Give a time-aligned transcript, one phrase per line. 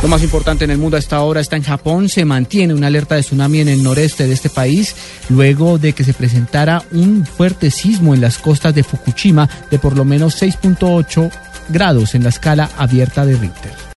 [0.00, 2.08] Lo más importante en el mundo a esta hora está en Japón.
[2.08, 4.94] Se mantiene una alerta de tsunami en el noreste de este país
[5.28, 9.96] luego de que se presentara un fuerte sismo en las costas de Fukushima de por
[9.96, 11.30] lo menos 6.8
[11.68, 13.87] grados en la escala abierta de Richter.